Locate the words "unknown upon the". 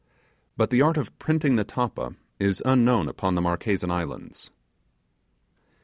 2.65-3.41